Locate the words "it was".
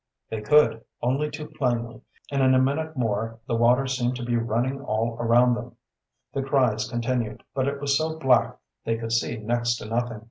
7.67-7.95